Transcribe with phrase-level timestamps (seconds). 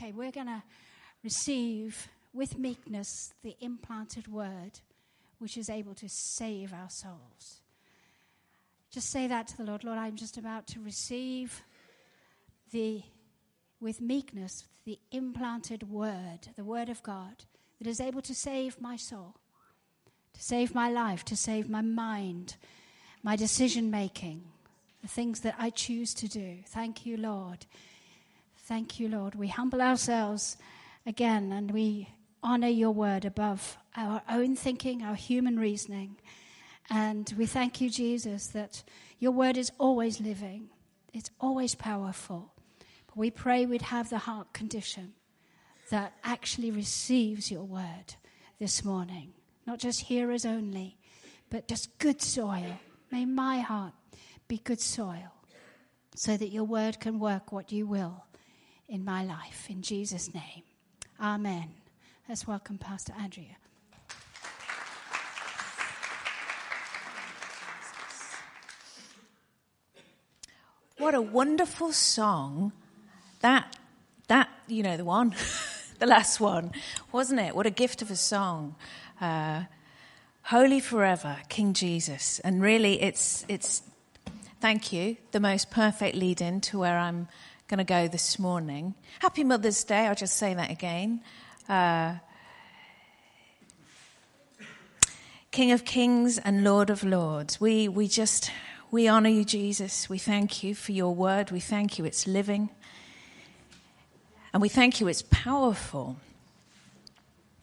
[0.00, 0.62] Okay, we're going to
[1.22, 4.80] receive with meekness the implanted word
[5.38, 7.60] which is able to save our souls.
[8.90, 9.84] Just say that to the Lord.
[9.84, 11.62] Lord, I'm just about to receive
[12.72, 13.02] the
[13.78, 17.44] with meekness the implanted word, the word of God
[17.78, 19.34] that is able to save my soul,
[20.32, 22.56] to save my life, to save my mind,
[23.22, 24.44] my decision making,
[25.02, 26.58] the things that I choose to do.
[26.66, 27.66] Thank you, Lord.
[28.70, 29.34] Thank you, Lord.
[29.34, 30.56] We humble ourselves
[31.04, 32.08] again and we
[32.40, 36.20] honor your word above our own thinking, our human reasoning.
[36.88, 38.84] And we thank you, Jesus, that
[39.18, 40.68] your word is always living,
[41.12, 42.52] it's always powerful.
[43.08, 45.14] But we pray we'd have the heart condition
[45.90, 48.14] that actually receives your word
[48.60, 49.32] this morning.
[49.66, 50.96] Not just hearers only,
[51.50, 52.78] but just good soil.
[53.10, 53.94] May my heart
[54.46, 55.32] be good soil
[56.14, 58.22] so that your word can work what you will
[58.90, 59.68] in my life.
[59.70, 60.64] In Jesus' name.
[61.20, 61.70] Amen.
[62.28, 63.56] Let's welcome Pastor Andrea.
[70.98, 72.72] What a wonderful song.
[73.40, 73.76] That,
[74.28, 75.34] that, you know, the one,
[75.98, 76.72] the last one,
[77.12, 77.54] wasn't it?
[77.54, 78.74] What a gift of a song.
[79.20, 79.64] Uh,
[80.44, 82.40] Holy forever, King Jesus.
[82.40, 83.82] And really, it's, it's,
[84.60, 87.28] thank you, the most perfect lead in to where I'm
[87.70, 88.96] going to go this morning.
[89.20, 91.20] Happy Mother's Day, I'll just say that again.
[91.68, 92.16] Uh,
[95.52, 97.60] King of Kings and Lord of Lords.
[97.60, 98.50] We, we just,
[98.90, 100.08] we honor you, Jesus.
[100.08, 101.52] We thank you for your word.
[101.52, 102.70] We thank you, it's living.
[104.52, 106.16] And we thank you, it's powerful.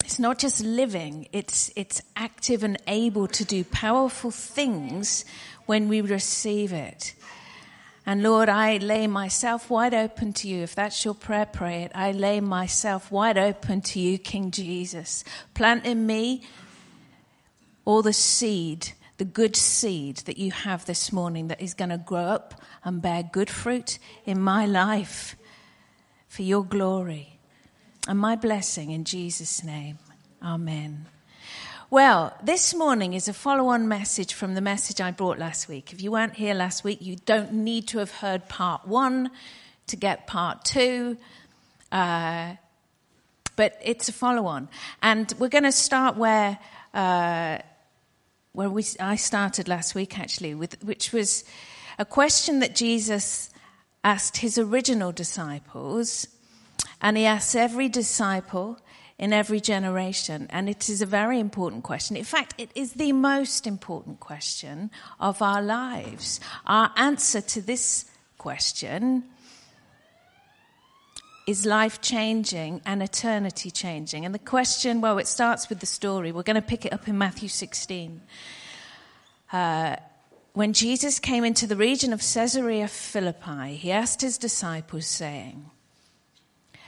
[0.05, 5.25] It's not just living, it's, it's active and able to do powerful things
[5.66, 7.13] when we receive it.
[8.07, 10.63] And Lord, I lay myself wide open to you.
[10.63, 11.91] If that's your prayer, pray it.
[11.94, 15.25] I lay myself wide open to you, King Jesus.
[15.53, 16.44] Plant in me
[17.84, 21.97] all the seed, the good seed that you have this morning that is going to
[21.97, 25.35] grow up and bear good fruit in my life
[26.29, 27.39] for your glory
[28.07, 29.97] and my blessing in Jesus' name.
[30.41, 31.07] Amen.
[31.90, 35.94] Well, this morning is a follow on message from the message I brought last week.
[35.94, 39.31] If you weren't here last week, you don't need to have heard part one
[39.88, 41.16] to get part two.
[41.90, 42.56] Uh,
[43.56, 44.68] but it's a follow on.
[45.02, 46.59] And we're going to start where,
[46.94, 47.59] uh,
[48.52, 51.46] where we, I started last week, actually, with, which was
[51.98, 53.50] a question that Jesus
[54.04, 56.28] asked his original disciples.
[57.02, 58.78] And he asks every disciple
[59.19, 60.47] in every generation.
[60.50, 62.16] And it is a very important question.
[62.16, 66.39] In fact, it is the most important question of our lives.
[66.66, 68.06] Our answer to this
[68.38, 69.23] question
[71.47, 74.25] is life changing and eternity changing.
[74.25, 76.31] And the question, well, it starts with the story.
[76.31, 78.22] We're going to pick it up in Matthew 16.
[79.51, 79.95] Uh,
[80.53, 85.72] when Jesus came into the region of Caesarea Philippi, he asked his disciples, saying,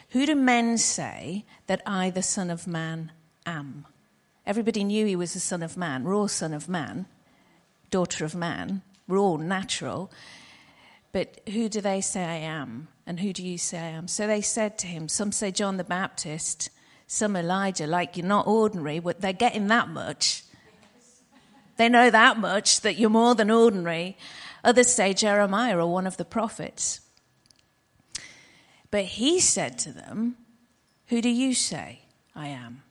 [0.09, 3.12] who do men say that I, the Son of Man,
[3.46, 3.86] am?
[4.46, 6.08] Everybody knew he was the Son of Man.
[6.08, 7.06] All Son of Man,
[7.92, 8.81] daughter of man.
[9.08, 10.12] We're all natural.
[11.12, 12.88] But who do they say I am?
[13.06, 14.08] And who do you say I am?
[14.08, 16.69] So they said to him, Some say John the Baptist,
[17.08, 20.44] some Elijah, like you're not ordinary, but they're getting that much.
[21.78, 24.18] They know that much that you're more than ordinary.
[24.64, 27.02] Others say Jeremiah or one of the prophets.
[28.91, 30.38] But he said to them,
[31.07, 32.01] Who do you say
[32.35, 32.83] I am?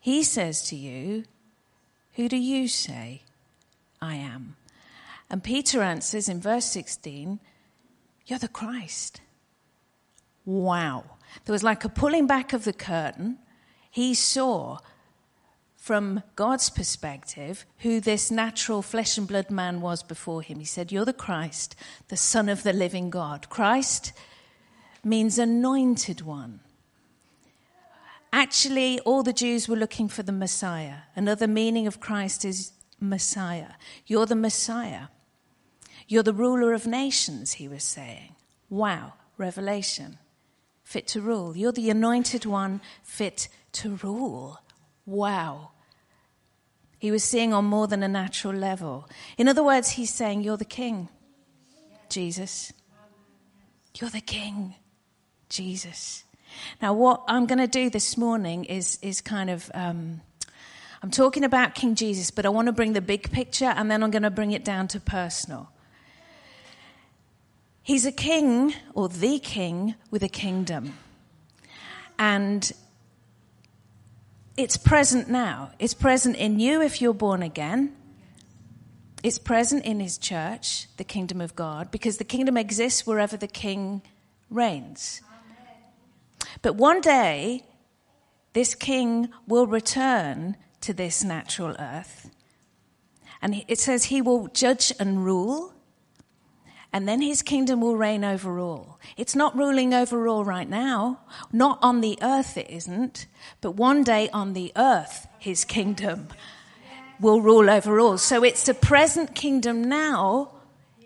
[0.00, 1.24] He says to you,
[2.14, 3.22] Who do you say
[4.00, 4.56] I am?
[5.28, 7.38] And Peter answers in verse 16,
[8.26, 9.20] You're the Christ.
[10.44, 11.04] Wow.
[11.44, 13.38] There was like a pulling back of the curtain.
[13.90, 14.78] He saw
[15.76, 20.58] from God's perspective who this natural flesh and blood man was before him.
[20.58, 21.76] He said, You're the Christ,
[22.08, 23.48] the Son of the living God.
[23.48, 24.12] Christ
[25.04, 26.60] means anointed one.
[28.32, 30.98] Actually, all the Jews were looking for the Messiah.
[31.16, 33.72] Another meaning of Christ is Messiah.
[34.06, 35.08] You're the Messiah.
[36.06, 38.36] You're the ruler of nations, he was saying.
[38.68, 40.18] Wow, revelation.
[40.84, 41.56] Fit to rule.
[41.56, 44.60] You're the anointed one, fit to rule.
[45.06, 45.70] Wow.
[46.98, 49.08] He was seeing on more than a natural level.
[49.38, 51.08] In other words, he's saying, You're the king,
[52.08, 52.72] Jesus.
[53.98, 54.74] You're the king.
[55.50, 56.24] Jesus.
[56.80, 60.22] Now, what I'm going to do this morning is, is kind of, um,
[61.02, 64.02] I'm talking about King Jesus, but I want to bring the big picture and then
[64.02, 65.70] I'm going to bring it down to personal.
[67.82, 70.96] He's a king, or the king, with a kingdom.
[72.18, 72.70] And
[74.56, 75.70] it's present now.
[75.78, 77.96] It's present in you if you're born again.
[79.22, 83.48] It's present in his church, the kingdom of God, because the kingdom exists wherever the
[83.48, 84.02] king
[84.50, 85.22] reigns.
[86.62, 87.64] But one day,
[88.52, 92.30] this king will return to this natural earth.
[93.42, 95.72] And it says he will judge and rule,
[96.92, 98.98] and then his kingdom will reign over all.
[99.16, 101.20] It's not ruling over all right now.
[101.52, 103.26] Not on the earth, it isn't.
[103.60, 106.28] But one day on the earth, his kingdom
[107.20, 108.18] will rule over all.
[108.18, 110.52] So it's the present kingdom now,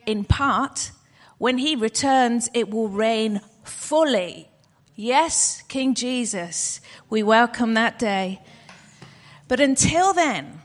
[0.06, 0.92] in part.
[1.36, 4.48] When he returns, it will reign fully.
[4.96, 6.80] Yes, King Jesus,
[7.10, 8.40] we welcome that day.
[9.48, 10.60] But until then,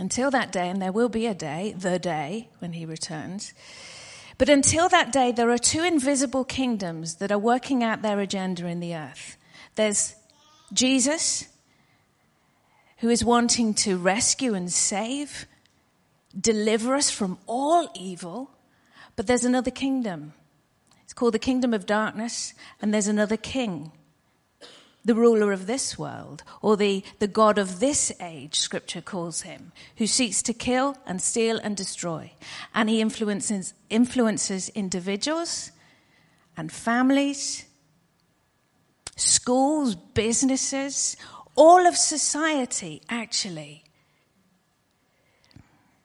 [0.00, 3.52] until that day, and there will be a day, the day when he returns,
[4.38, 8.66] but until that day, there are two invisible kingdoms that are working out their agenda
[8.66, 9.36] in the earth.
[9.74, 10.14] There's
[10.72, 11.46] Jesus,
[12.98, 15.46] who is wanting to rescue and save,
[16.38, 18.50] deliver us from all evil,
[19.16, 20.32] but there's another kingdom.
[21.14, 23.92] It's called the kingdom of darkness, and there's another king
[25.04, 29.70] the ruler of this world, or the, the God of this age, scripture calls him,
[29.98, 32.32] who seeks to kill and steal and destroy.
[32.74, 35.70] And he influences, influences individuals
[36.56, 37.66] and families,
[39.14, 41.16] schools, businesses,
[41.54, 43.84] all of society, actually.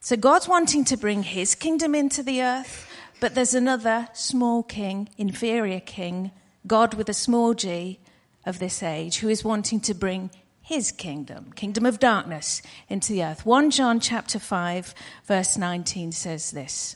[0.02, 2.89] So God's wanting to bring his kingdom into the earth,
[3.20, 6.32] but there's another small king, inferior king,
[6.68, 8.00] God with a small g,
[8.46, 10.32] of this age who is wanting to bring
[10.62, 13.46] his kingdom, kingdom of darkness, into the earth.
[13.46, 14.94] 1 John chapter 5
[15.26, 16.96] verse 19 says this.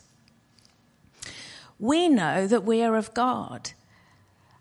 [1.80, 3.72] We know that we are of God,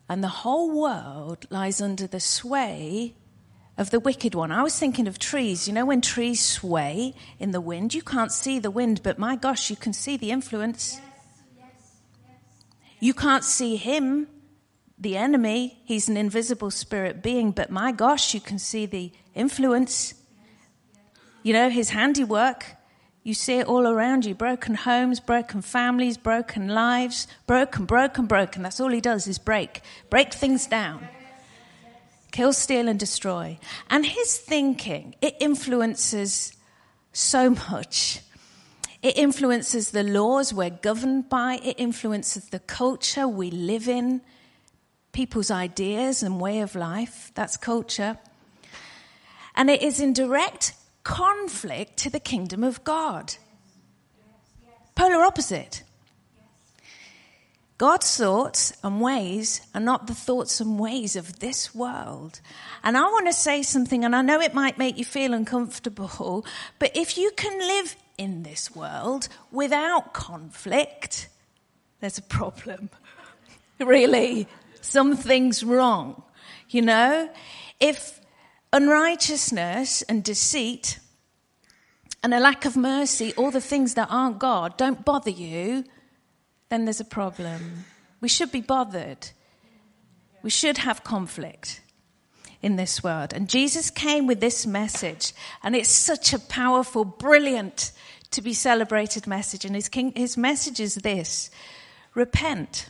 [0.09, 3.15] and the whole world lies under the sway
[3.79, 4.51] of the wicked one.
[4.51, 5.69] I was thinking of trees.
[5.69, 9.37] You know, when trees sway in the wind, you can't see the wind, but my
[9.37, 10.95] gosh, you can see the influence.
[10.95, 11.12] Yes.
[13.03, 14.29] You can't see him,
[14.97, 20.15] the enemy, he's an invisible spirit being, but my gosh, you can see the influence.
[21.43, 22.65] You know, his handiwork.
[23.25, 28.63] You see it all around you broken homes, broken families, broken lives, broken, broken, broken.
[28.63, 31.09] That's all he does is break, break things down,
[32.31, 33.59] kill, steal, and destroy.
[33.91, 36.53] And his thinking, it influences
[37.13, 38.21] so much.
[39.03, 44.21] It influences the laws we're governed by, it influences the culture we live in
[45.11, 47.33] people's ideas and way of life.
[47.35, 48.19] That's culture.
[49.55, 53.35] And it is in direct conflict to the kingdom of God.
[54.95, 55.83] Polar opposite.
[57.77, 62.41] God's thoughts and ways are not the thoughts and ways of this world.
[62.85, 66.47] And I want to say something, and I know it might make you feel uncomfortable,
[66.79, 71.29] but if you can live in this world without conflict,
[72.01, 72.91] there's a problem.
[73.79, 74.47] really
[74.81, 76.23] something's wrong.
[76.69, 77.31] You know,
[77.81, 78.21] if
[78.73, 80.99] unrighteousness and deceit
[82.23, 85.85] and a lack of mercy, all the things that aren't God, don't bother you,
[86.69, 87.85] then there's a problem.
[88.21, 89.29] We should be bothered.
[90.43, 91.83] We should have conflict
[92.63, 93.33] in this world.
[93.33, 97.93] And Jesus came with this message, and it's such a powerful, brilliant,
[98.31, 99.65] to be celebrated message.
[99.65, 101.51] And his, king, his message is this
[102.15, 102.89] repent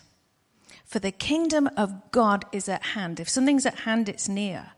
[0.93, 3.19] for the kingdom of God is at hand.
[3.19, 4.73] If something's at hand, it's near.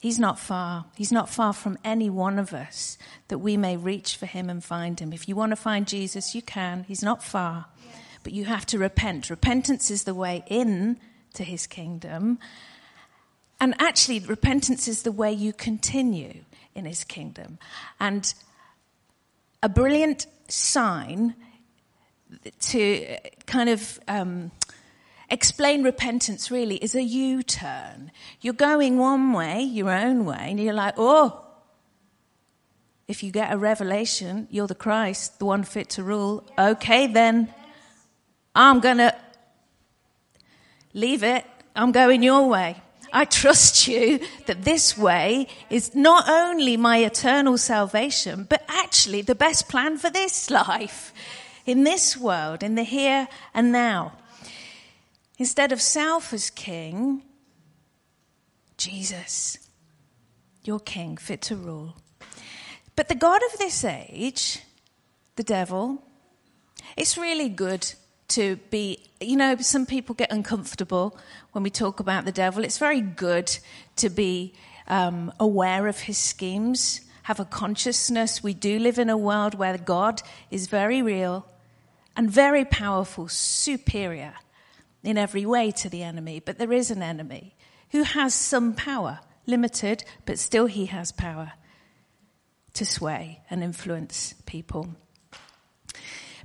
[0.00, 0.86] He's not far.
[0.96, 2.96] He's not far from any one of us
[3.28, 5.12] that we may reach for him and find him.
[5.12, 6.84] If you want to find Jesus, you can.
[6.88, 7.66] He's not far.
[7.84, 7.96] Yes.
[8.22, 9.28] But you have to repent.
[9.28, 10.98] Repentance is the way in
[11.34, 12.38] to his kingdom.
[13.60, 17.58] And actually, repentance is the way you continue in his kingdom.
[17.98, 18.32] And
[19.62, 21.34] a brilliant sign
[22.60, 24.52] to kind of um,
[25.28, 28.12] explain repentance really is a U turn.
[28.40, 31.44] You're going one way, your own way, and you're like, oh,
[33.08, 36.46] if you get a revelation, you're the Christ, the one fit to rule.
[36.58, 37.52] Okay, then
[38.54, 39.16] I'm going to
[40.92, 41.44] leave it.
[41.74, 42.82] I'm going your way.
[43.12, 49.34] I trust you that this way is not only my eternal salvation, but actually the
[49.34, 51.12] best plan for this life
[51.66, 54.12] in this world, in the here and now.
[55.38, 57.22] Instead of self as king,
[58.76, 59.58] Jesus,
[60.64, 61.96] your king, fit to rule.
[62.96, 64.60] But the God of this age,
[65.36, 66.02] the devil,
[66.96, 67.92] it's really good
[68.28, 71.16] to be, you know, some people get uncomfortable
[71.52, 72.64] when we talk about the devil.
[72.64, 73.58] It's very good
[73.96, 74.54] to be
[74.86, 78.42] um, aware of his schemes, have a consciousness.
[78.42, 81.46] We do live in a world where God is very real
[82.16, 84.34] and very powerful, superior
[85.02, 86.40] in every way to the enemy.
[86.40, 87.54] But there is an enemy
[87.90, 91.52] who has some power, limited, but still he has power
[92.74, 94.88] to sway and influence people.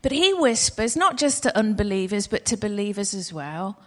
[0.04, 3.80] But he whispers, not just to unbelievers, but to believers as well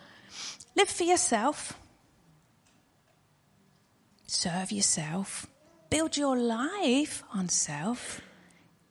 [0.74, 1.78] live for yourself,
[4.26, 5.46] serve yourself,
[5.88, 8.20] build your life on self,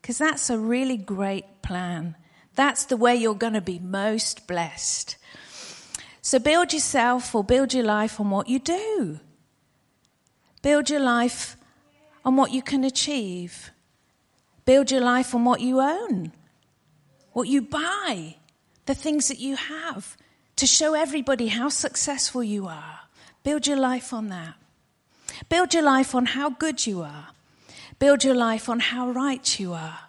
[0.02, 2.16] because that's a really great plan.
[2.56, 5.18] That's the way you're going to be most blessed.
[6.22, 9.20] So build yourself or build your life on what you do.
[10.64, 11.56] Build your life
[12.24, 13.70] on what you can achieve.
[14.66, 16.32] Build your life on what you own,
[17.36, 18.34] what you buy,
[18.86, 20.16] the things that you have
[20.56, 23.00] to show everybody how successful you are.
[23.44, 24.54] Build your life on that.
[25.50, 27.28] Build your life on how good you are.
[28.00, 30.00] Build your life on how right you are.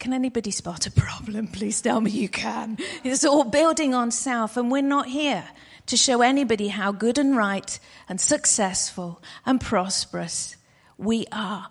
[0.00, 1.46] Can anybody spot a problem?
[1.52, 2.76] Please tell me you can.
[3.04, 5.44] It's all building on self, and we're not here
[5.86, 10.56] to show anybody how good and right and successful and prosperous
[10.98, 11.68] we are.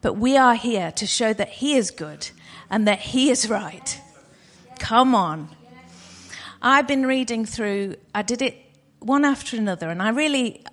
[0.00, 2.30] But we are here to show that He is good
[2.70, 4.00] and that He is right.
[4.78, 5.48] Come on.
[6.60, 8.56] I've been reading through, I did it
[9.00, 10.64] one after another, and I really,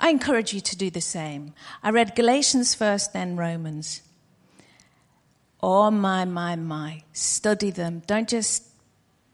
[0.00, 1.54] I encourage you to do the same.
[1.82, 4.02] I read Galatians first, then Romans.
[5.60, 7.02] Oh, my, my, my.
[7.12, 8.02] Study them.
[8.06, 8.64] Don't just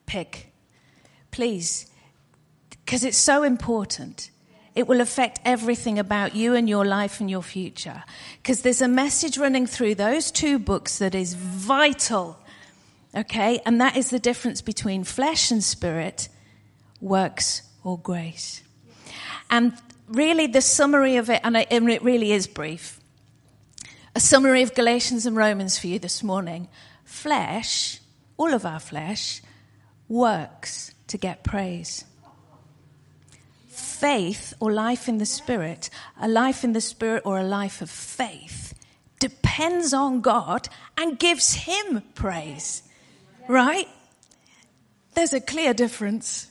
[0.07, 0.53] pick.
[1.33, 1.91] Please.
[2.71, 4.31] Because it's so important.
[4.81, 8.03] It will affect everything about you and your life and your future.
[8.43, 12.39] Because there's a message running through those two books that is vital.
[13.15, 13.61] Okay?
[13.67, 16.31] And that is the difference between flesh and spirit,
[16.99, 18.63] works or grace.
[19.51, 19.75] And
[20.09, 22.99] really, the summary of it, and it really is brief
[24.17, 26.69] a summary of Galatians and Romans for you this morning.
[27.05, 28.01] Flesh,
[28.39, 29.43] all of our flesh,
[30.09, 32.07] works to get praise.
[34.01, 37.91] Faith or life in the Spirit, a life in the Spirit or a life of
[37.91, 38.73] faith,
[39.19, 42.83] depends on God and gives Him praise.
[43.47, 43.89] Right?
[45.13, 46.49] There's a clear difference.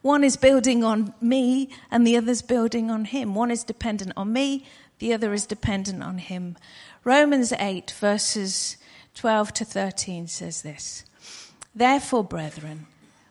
[0.00, 3.34] One is building on me and the other's building on Him.
[3.34, 4.64] One is dependent on me,
[4.98, 6.56] the other is dependent on Him.
[7.04, 8.78] Romans 8, verses
[9.16, 11.04] 12 to 13 says this
[11.74, 12.86] Therefore, brethren,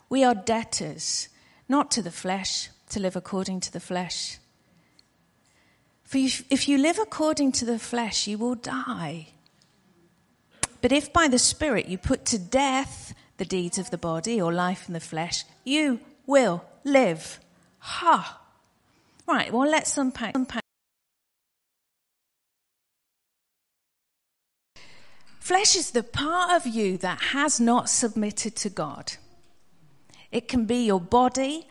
[0.08, 1.30] we are debtors,
[1.68, 4.38] not to the flesh, to live according to the flesh.
[6.06, 9.28] For if you live according to the flesh, you will die.
[10.82, 14.54] But if by the Spirit you put to death the deeds of the body or
[14.54, 17.42] life in the flesh, you will live.
[17.80, 18.40] Ha!
[19.28, 20.34] Right, well, let's unpack.
[20.38, 20.64] unpack.
[25.42, 29.18] Flesh is the part of you that has not submitted to God.
[30.32, 31.68] It can be your body,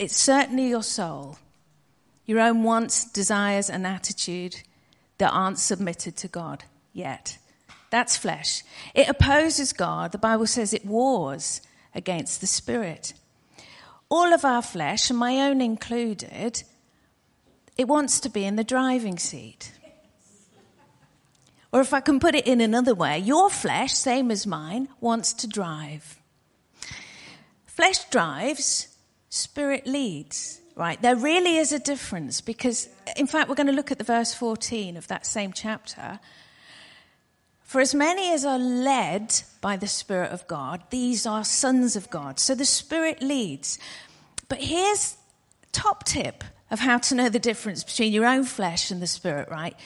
[0.00, 1.36] it's certainly your soul,
[2.24, 4.62] your own wants, desires, and attitude
[5.18, 6.64] that aren't submitted to God
[6.94, 7.36] yet.
[7.90, 8.64] That's flesh.
[8.94, 10.12] It opposes God.
[10.12, 11.60] The Bible says it wars
[11.94, 13.12] against the Spirit.
[14.08, 16.62] All of our flesh, and my own included,
[17.76, 19.70] it wants to be in the driving seat.
[21.74, 25.34] Or if I can put it in another way, your flesh, same as mine, wants
[25.34, 26.18] to drive.
[27.66, 28.89] Flesh drives,
[29.30, 31.00] spirit leads, right?
[31.00, 34.34] There really is a difference because, in fact, we're going to look at the verse
[34.34, 36.20] 14 of that same chapter.
[37.62, 42.10] For as many as are led by the Spirit of God, these are sons of
[42.10, 42.40] God.
[42.40, 43.78] So the Spirit leads.
[44.48, 45.16] But here's
[45.70, 49.48] top tip of how to know the difference between your own flesh and the Spirit,
[49.48, 49.76] right?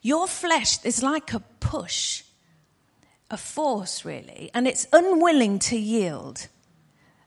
[0.00, 2.22] Your flesh is like a push,
[3.30, 6.48] a force, really, and it's unwilling to yield.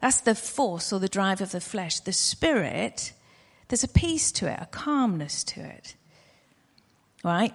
[0.01, 1.99] That's the force or the drive of the flesh.
[1.99, 3.13] The spirit,
[3.67, 5.95] there's a peace to it, a calmness to it.
[7.23, 7.53] Right?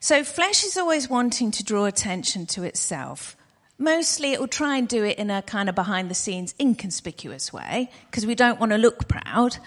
[0.00, 3.36] So, flesh is always wanting to draw attention to itself.
[3.78, 7.52] Mostly, it will try and do it in a kind of behind the scenes, inconspicuous
[7.52, 9.58] way, because we don't want to look proud.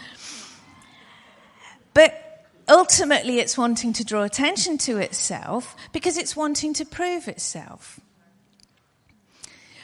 [1.94, 8.00] But ultimately it's wanting to draw attention to itself because it's wanting to prove itself.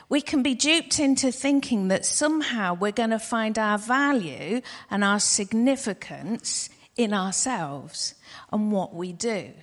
[0.09, 5.03] We can be duped into thinking that somehow we're going to find our value and
[5.03, 8.15] our significance in ourselves
[8.51, 9.53] and what we do.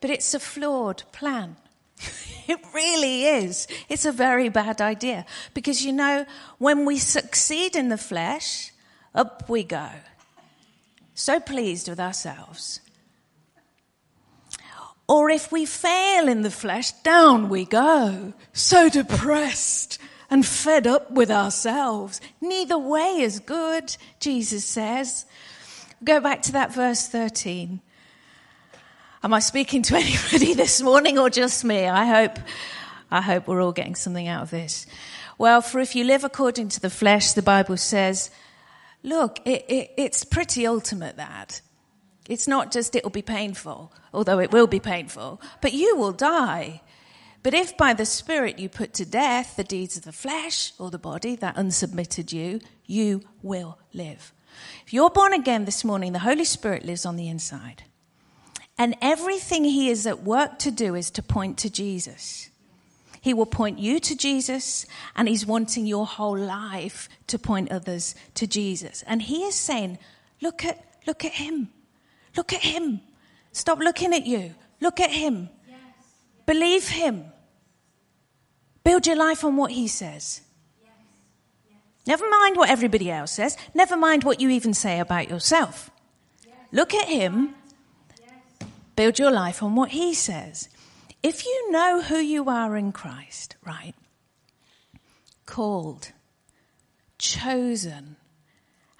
[0.00, 1.56] But it's a flawed plan.
[2.48, 3.68] It really is.
[3.88, 5.24] It's a very bad idea.
[5.54, 6.26] Because you know,
[6.58, 8.72] when we succeed in the flesh,
[9.14, 9.88] up we go.
[11.14, 12.80] So pleased with ourselves.
[15.12, 18.32] Or if we fail in the flesh, down we go.
[18.54, 19.98] So depressed
[20.30, 22.18] and fed up with ourselves.
[22.40, 25.26] Neither way is good, Jesus says.
[26.02, 27.82] Go back to that verse 13.
[29.22, 31.86] Am I speaking to anybody this morning or just me?
[31.86, 32.38] I hope,
[33.10, 34.86] I hope we're all getting something out of this.
[35.36, 38.30] Well, for if you live according to the flesh, the Bible says,
[39.02, 41.60] look, it, it, it's pretty ultimate that.
[42.28, 46.82] It's not just it'll be painful, although it will be painful, but you will die.
[47.42, 50.90] But if by the Spirit you put to death the deeds of the flesh or
[50.90, 54.32] the body that unsubmitted you, you will live.
[54.86, 57.82] If you're born again this morning, the Holy Spirit lives on the inside.
[58.78, 62.50] And everything he is at work to do is to point to Jesus.
[63.20, 68.14] He will point you to Jesus, and he's wanting your whole life to point others
[68.34, 69.02] to Jesus.
[69.06, 69.98] And he is saying,
[70.40, 71.68] Look at, look at him.
[72.36, 73.00] Look at him.
[73.52, 74.54] Stop looking at you.
[74.80, 75.48] Look at him.
[75.68, 75.78] Yes.
[76.46, 77.24] Believe him.
[78.84, 80.40] Build your life on what he says.
[80.82, 80.90] Yes.
[81.68, 81.78] Yes.
[82.06, 83.56] Never mind what everybody else says.
[83.74, 85.90] Never mind what you even say about yourself.
[86.72, 87.54] Look at him
[88.94, 90.68] Build your life on what he says.
[91.22, 93.94] If you know who you are in Christ, right?
[95.46, 96.12] Called,
[97.18, 98.16] chosen.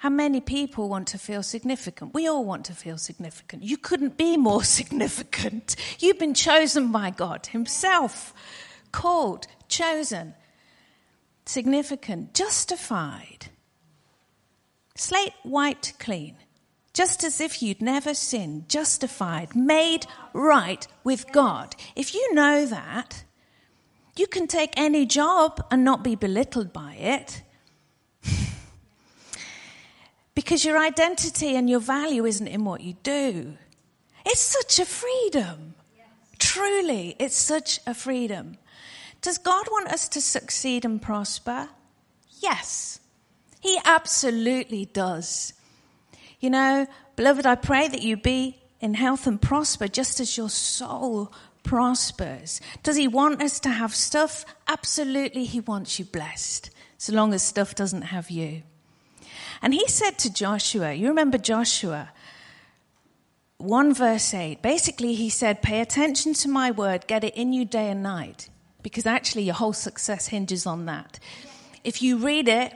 [0.03, 2.13] How many people want to feel significant?
[2.13, 3.63] We all want to feel significant.
[3.63, 5.77] You couldn't be more significant.
[6.01, 8.35] You've been chosen by God Himself.
[8.91, 10.35] Called, chosen,
[11.47, 13.47] significant, justified.
[14.97, 16.35] Slate wiped clean
[16.93, 21.77] just as if you'd never sinned, justified, made right with God.
[21.95, 23.23] If you know that,
[24.17, 27.43] you can take any job and not be belittled by it.
[30.35, 33.57] because your identity and your value isn't in what you do.
[34.25, 35.75] It's such a freedom.
[36.39, 38.57] Truly, it's such a freedom.
[39.21, 41.69] Does God want us to succeed and prosper?
[42.41, 43.01] Yes.
[43.61, 45.53] He absolutely does.
[46.41, 50.51] You know, beloved, I pray that you be in health and prosper just as your
[50.51, 52.61] soul prospers.
[52.83, 54.45] Does he want us to have stuff?
[54.67, 58.63] Absolutely, he wants you blessed, so long as stuff doesn't have you.
[59.63, 62.11] And he said to Joshua, you remember Joshua,
[63.59, 67.65] 1 verse 8, basically he said, Pay attention to my word, get it in you
[67.65, 68.49] day and night,
[68.83, 71.21] because actually your whole success hinges on that.
[71.85, 72.75] If you read it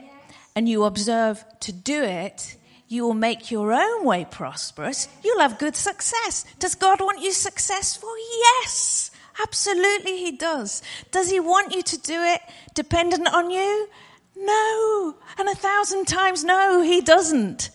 [0.54, 5.08] and you observe to do it, you will make your own way prosperous.
[5.24, 6.44] You'll have good success.
[6.60, 8.08] Does God want you successful?
[8.38, 9.10] Yes,
[9.42, 10.82] absolutely, He does.
[11.10, 12.40] Does He want you to do it
[12.74, 13.88] dependent on you?
[14.36, 15.16] No.
[15.38, 17.70] And a thousand times no, He doesn't.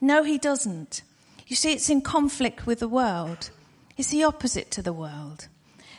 [0.00, 1.02] No, He doesn't.
[1.46, 3.50] You see, it's in conflict with the world,
[3.96, 5.48] it's the opposite to the world.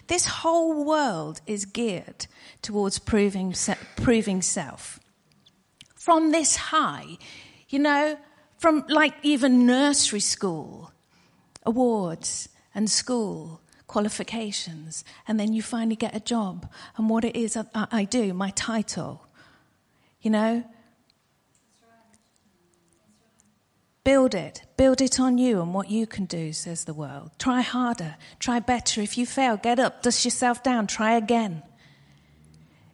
[0.08, 2.28] This whole world is geared
[2.62, 3.56] towards proving,
[3.96, 5.00] proving self.
[5.96, 7.18] From this high,
[7.70, 8.18] you know,
[8.58, 10.92] from like even nursery school,
[11.66, 17.58] awards and school qualifications, and then you finally get a job and what it is
[17.58, 19.25] I, I do, my title.
[20.26, 20.64] You know?
[24.04, 24.64] Build it.
[24.76, 27.30] Build it on you and what you can do, says the world.
[27.38, 28.16] Try harder.
[28.40, 29.02] Try better.
[29.02, 31.62] If you fail, get up, dust yourself down, try again.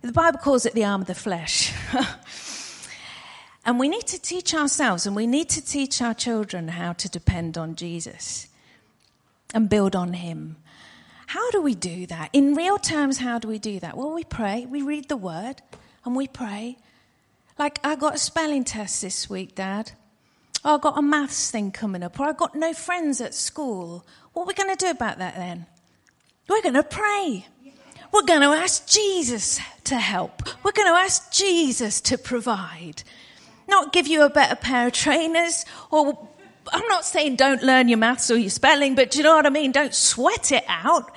[0.02, 1.74] The Bible calls it the arm of the flesh.
[3.64, 7.08] And we need to teach ourselves and we need to teach our children how to
[7.08, 8.48] depend on Jesus
[9.54, 10.58] and build on Him.
[11.28, 12.32] How do we do that?
[12.34, 13.96] In real terms, how do we do that?
[13.96, 15.62] Well, we pray, we read the word,
[16.04, 16.78] and we pray.
[17.62, 19.92] Like, I got a spelling test this week, Dad.
[20.66, 24.04] Oh, I got a maths thing coming up, or I got no friends at school.
[24.34, 25.68] What are we going to do about that then?
[26.50, 27.46] We're going to pray.
[28.12, 30.42] We're going to ask Jesus to help.
[30.64, 33.04] We're going to ask Jesus to provide
[33.68, 36.28] not give you a better pair of trainers or
[36.74, 39.46] I'm not saying don't learn your maths or your spelling, but do you know what
[39.46, 39.72] I mean?
[39.72, 41.12] Don't sweat it out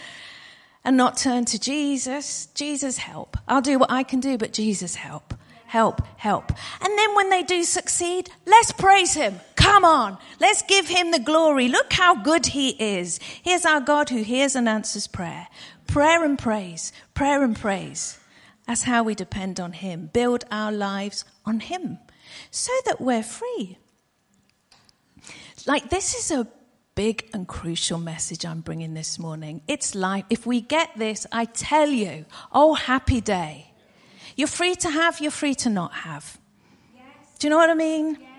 [0.85, 2.49] and not turn to Jesus.
[2.55, 3.39] Jesus help.
[3.49, 5.33] I'll do what I can do, but Jesus help.
[5.75, 6.53] Help, help.
[6.83, 9.41] And then when they do succeed, let's praise him.
[9.57, 10.19] Come on.
[10.39, 11.67] Let's give him the glory.
[11.67, 13.19] Look how good he is.
[13.43, 15.49] Here's our God who hears and answers prayer.
[15.89, 16.93] Prayer and praise.
[17.13, 18.21] Prayer and praise.
[18.69, 20.11] That's how we depend on him.
[20.13, 21.99] Build our lives on him
[22.53, 23.77] so that we're free.
[25.67, 26.47] Like, this is a
[26.95, 29.61] big and crucial message I'm bringing this morning.
[29.67, 30.25] It's life.
[30.31, 33.74] If we get this, I tell you, oh, happy day.
[34.37, 36.39] You're free to have, you're free to not have.
[36.95, 37.05] Yes.
[37.39, 38.19] Do you know what I mean?
[38.21, 38.31] Yes.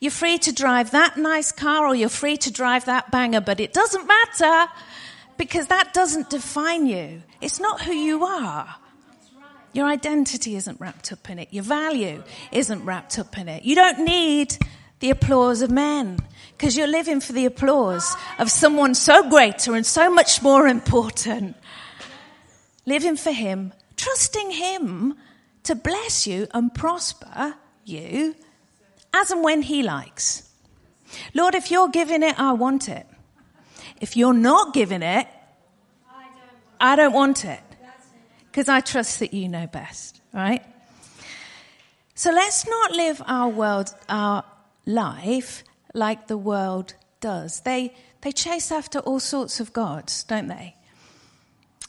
[0.00, 3.60] You're free to drive that nice car or you're free to drive that banger, but
[3.60, 4.70] it doesn't matter
[5.36, 7.22] because that doesn't define you.
[7.40, 8.76] It's not who you are.
[9.72, 11.48] Your identity isn't wrapped up in it.
[11.52, 13.62] Your value isn't wrapped up in it.
[13.62, 14.56] You don't need
[14.98, 16.18] the applause of men
[16.56, 21.56] because you're living for the applause of someone so greater and so much more important.
[22.84, 25.14] Living for Him, trusting Him
[25.64, 28.34] to bless you and prosper you
[29.12, 30.48] as and when He likes.
[31.34, 33.06] Lord, if you're giving it, I want it.
[34.00, 35.26] If you're not giving it,
[36.80, 37.60] I don't want it
[38.46, 40.64] because I trust that you know best, right?
[42.14, 44.44] So let's not live our world, our
[44.86, 47.60] life like the world does.
[47.60, 50.76] They, they chase after all sorts of gods, don't they?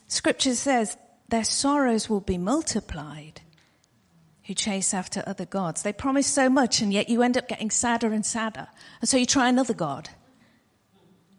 [0.08, 0.96] Scripture says
[1.32, 3.40] their sorrows will be multiplied
[4.44, 5.80] who chase after other gods.
[5.82, 8.68] They promise so much, and yet you end up getting sadder and sadder.
[9.00, 10.10] And so you try another God.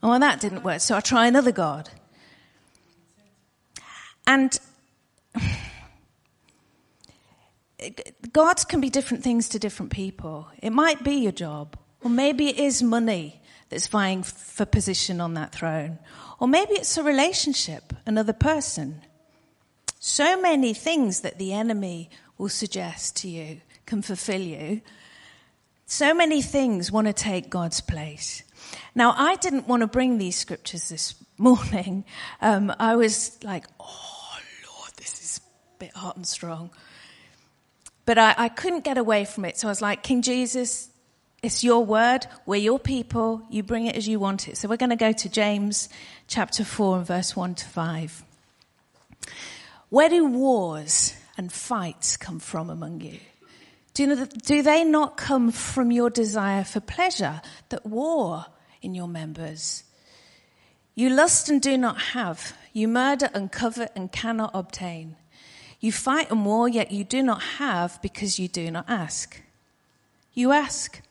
[0.01, 1.91] Oh, well, that didn't work, so I try another God.
[4.25, 4.59] And
[8.31, 10.47] gods can be different things to different people.
[10.59, 15.35] It might be your job, or maybe it is money that's vying for position on
[15.35, 15.99] that throne,
[16.39, 19.03] or maybe it's a relationship, another person.
[20.05, 24.81] So many things that the enemy will suggest to you can fulfill you.
[25.85, 28.43] So many things want to take God's place.
[28.93, 32.03] Now, I didn't want to bring these scriptures this morning.
[32.41, 36.69] Um, I was like, oh, Lord, this is a bit hot and strong.
[38.05, 39.57] But I, I couldn't get away from it.
[39.57, 40.89] So I was like, King Jesus,
[41.41, 42.27] it's your word.
[42.45, 43.41] We're your people.
[43.49, 44.57] You bring it as you want it.
[44.57, 45.87] So we're going to go to James
[46.27, 48.23] chapter 4 and verse 1 to 5.
[49.93, 53.19] Where do wars and fights come from among you?
[53.93, 58.47] Do, you know do they not come from your desire for pleasure that war
[58.81, 59.83] in your members?
[60.95, 62.57] You lust and do not have.
[62.73, 65.15] You murder and covet and cannot obtain.
[65.79, 69.43] You fight and war, yet you do not have because you do not ask.
[70.33, 71.03] You ask,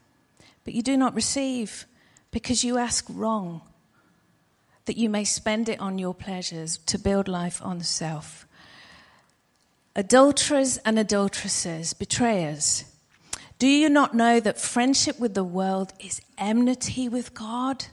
[0.65, 1.87] but you do not receive
[2.33, 3.61] because you ask wrong,
[4.87, 8.45] that you may spend it on your pleasures to build life on self.
[9.95, 12.85] Adulterers and adulteresses, betrayers,
[13.59, 17.85] do you not know that friendship with the world is enmity with God?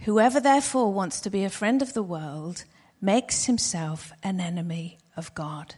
[0.00, 2.64] Whoever therefore wants to be a friend of the world
[3.00, 5.74] makes himself an enemy of God.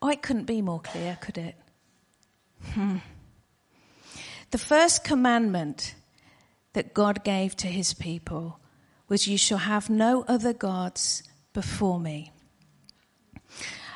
[0.00, 1.54] Oh, it couldn't be more clear, could it?
[2.72, 2.96] Hmm.
[4.50, 5.94] The first commandment
[6.72, 8.58] that God gave to his people
[9.08, 12.32] was, You shall have no other gods before me.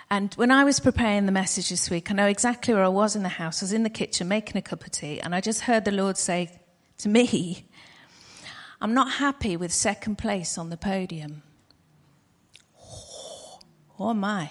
[0.09, 3.17] And when I was preparing the message this week, I know exactly where I was
[3.17, 3.63] in the house.
[3.63, 5.91] I was in the kitchen making a cup of tea, and I just heard the
[5.91, 6.51] Lord say
[6.99, 7.67] to me,
[8.81, 11.43] I'm not happy with second place on the podium.
[12.81, 13.59] Oh,
[13.99, 14.51] oh my.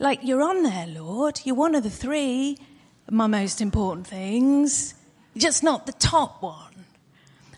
[0.00, 1.40] Like, you're on there, Lord.
[1.44, 2.58] You're one of the three,
[3.08, 4.94] my most important things,
[5.36, 6.73] just not the top one.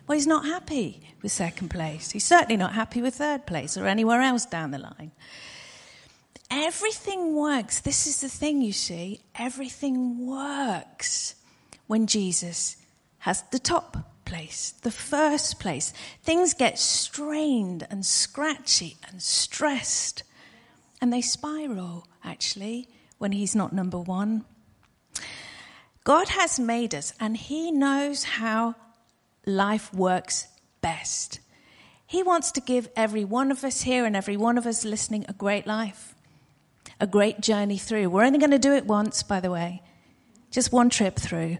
[0.07, 2.11] Well, he's not happy with second place.
[2.11, 5.11] He's certainly not happy with third place or anywhere else down the line.
[6.49, 7.81] Everything works.
[7.81, 9.19] This is the thing, you see.
[9.35, 11.35] Everything works
[11.87, 12.77] when Jesus
[13.19, 15.91] has the top place, the first place.
[16.23, 20.23] Things get strained and scratchy and stressed,
[21.01, 24.45] and they spiral, actually, when He's not number one.
[26.05, 28.75] God has made us, and He knows how
[29.47, 30.47] life works
[30.81, 31.39] best.
[32.05, 35.25] He wants to give every one of us here and every one of us listening
[35.27, 36.13] a great life,
[36.99, 38.09] a great journey through.
[38.09, 39.81] We're only going to do it once, by the way,
[40.51, 41.57] just one trip through.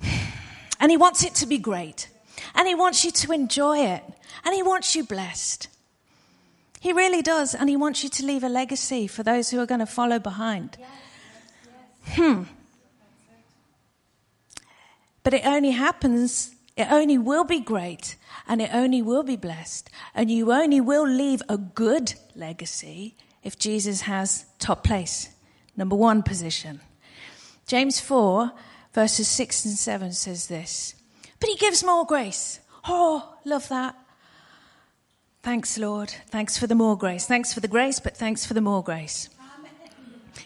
[0.80, 2.08] And He wants it to be great.
[2.54, 4.04] And He wants you to enjoy it.
[4.44, 5.66] And He wants you blessed.
[6.78, 7.52] He really does.
[7.52, 10.20] And He wants you to leave a legacy for those who are going to follow
[10.20, 10.76] behind.
[10.78, 10.88] Yes,
[12.06, 12.16] yes.
[12.16, 12.42] Hmm.
[15.28, 19.90] But it only happens, it only will be great, and it only will be blessed.
[20.14, 25.28] And you only will leave a good legacy if Jesus has top place,
[25.76, 26.80] number one position.
[27.66, 28.52] James 4
[28.94, 30.94] verses 6 and 7 says this
[31.40, 32.60] But he gives more grace.
[32.86, 33.96] Oh, love that.
[35.42, 36.08] Thanks, Lord.
[36.28, 37.26] Thanks for the more grace.
[37.26, 39.28] Thanks for the grace, but thanks for the more grace.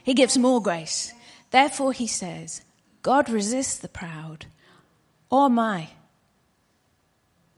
[0.03, 1.13] He gives more grace.
[1.53, 2.63] Therefore, he says,
[3.03, 4.47] God resists the proud.
[5.33, 5.89] Oh my.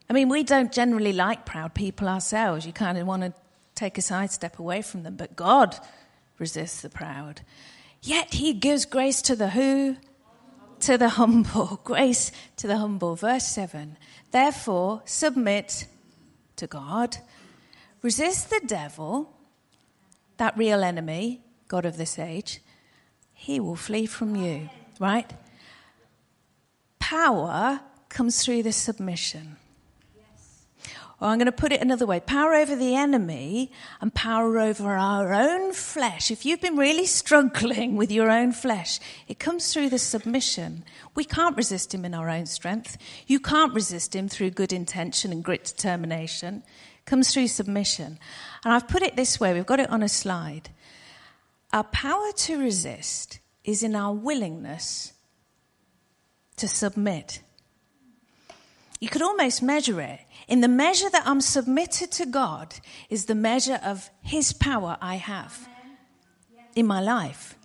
[0.08, 2.64] I mean, we don't generally like proud people ourselves.
[2.64, 3.34] You kind of want to
[3.74, 5.76] take a sidestep away from them, but God
[6.38, 7.40] resists the proud.
[8.00, 9.96] Yet he gives grace to the who?
[10.80, 11.80] To the humble.
[11.84, 13.16] Grace to the humble.
[13.16, 13.96] Verse 7.
[14.30, 15.86] Therefore, submit
[16.56, 17.16] to God.
[18.02, 19.32] Resist the devil,
[20.36, 22.60] that real enemy, God of this age.
[23.32, 24.68] He will flee from you,
[25.00, 25.32] right?
[27.04, 29.56] Power comes through the submission.
[31.20, 34.96] Or I'm going to put it another way power over the enemy and power over
[34.96, 36.30] our own flesh.
[36.30, 40.82] If you've been really struggling with your own flesh, it comes through the submission.
[41.14, 42.96] We can't resist him in our own strength.
[43.26, 46.62] You can't resist him through good intention and grit determination.
[47.00, 48.18] It comes through submission.
[48.64, 50.70] And I've put it this way we've got it on a slide.
[51.70, 55.13] Our power to resist is in our willingness
[56.56, 57.40] to submit.
[59.00, 62.74] You could almost measure it in the measure that I'm submitted to God,
[63.08, 65.68] is the measure of His power I have
[66.74, 67.56] in my life.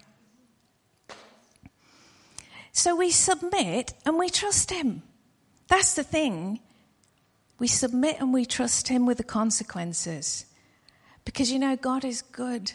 [2.71, 5.03] So we submit and we trust Him.
[5.67, 6.59] That's the thing.
[7.57, 10.45] We submit and we trust Him with the consequences.
[11.25, 12.71] Because you know, God is good.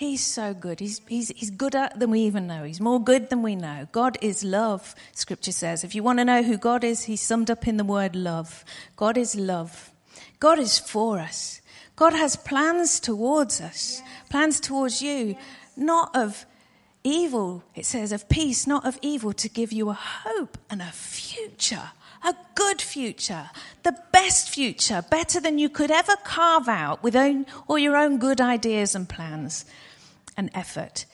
[0.00, 0.80] He's so good.
[0.80, 2.64] He's, he's, he's gooder than we even know.
[2.64, 3.86] He's more good than we know.
[3.92, 5.84] God is love, scripture says.
[5.84, 8.64] If you want to know who God is, he's summed up in the word love.
[8.96, 9.92] God is love.
[10.38, 11.60] God is for us.
[11.96, 14.28] God has plans towards us, yes.
[14.30, 15.42] plans towards you, yes.
[15.76, 16.46] not of
[17.04, 20.92] evil, it says, of peace, not of evil, to give you a hope and a
[20.92, 21.90] future
[22.22, 23.48] a good future,
[23.82, 28.18] the best future, better than you could ever carve out with own, all your own
[28.18, 29.64] good ideas and plans
[30.40, 31.04] and effort,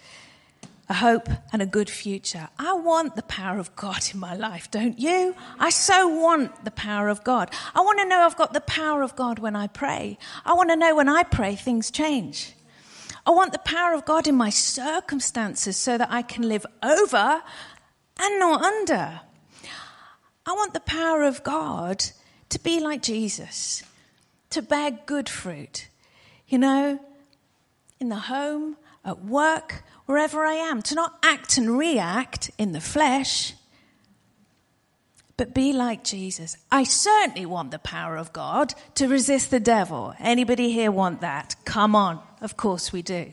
[0.88, 2.48] a hope and a good future.
[2.60, 5.34] I want the power of God in my life, don't you?
[5.58, 7.50] I so want the power of God.
[7.74, 10.16] I want to know I've got the power of God when I pray.
[10.44, 12.54] I want to know when I pray things change.
[13.26, 17.42] I want the power of God in my circumstances so that I can live over
[18.20, 19.20] and not under.
[20.46, 22.04] I want the power of God
[22.50, 23.82] to be like Jesus,
[24.50, 25.88] to bear good fruit.
[26.46, 27.00] You know,
[27.98, 32.80] in the home, at work, wherever I am, to not act and react in the
[32.80, 33.54] flesh,
[35.36, 36.56] but be like Jesus.
[36.72, 40.14] I certainly want the power of God to resist the devil.
[40.18, 41.56] Anybody here want that?
[41.64, 42.20] Come on.
[42.40, 43.32] Of course we do.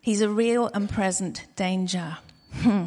[0.00, 2.18] He's a real and present danger.
[2.52, 2.84] Hmm,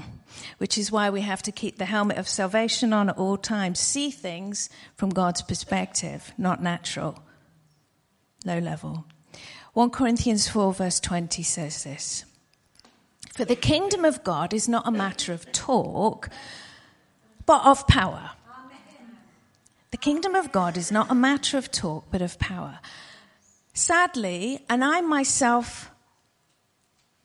[0.58, 3.80] which is why we have to keep the helmet of salvation on at all times.
[3.80, 7.20] See things from God's perspective, not natural,
[8.46, 9.06] low level.
[9.80, 12.26] 1 Corinthians 4, verse 20 says this
[13.34, 16.30] For the kingdom of God is not a matter of talk,
[17.46, 18.32] but of power.
[19.92, 22.80] The kingdom of God is not a matter of talk, but of power.
[23.74, 25.90] Sadly, and I myself,